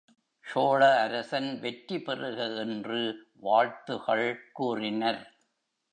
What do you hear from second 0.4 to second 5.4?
சோழ அரசன் வெற்றி பெறுக என்று வாழ்த்துகள் கூறினர்.